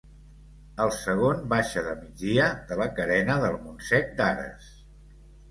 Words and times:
El 0.85 0.93
segon 0.99 1.43
baixa 1.51 1.83
de 1.89 1.93
migdia, 1.99 2.47
de 2.71 2.79
la 2.81 2.89
carena 3.01 3.37
del 3.45 3.61
Montsec 3.67 4.11
d'Ares. 4.23 4.75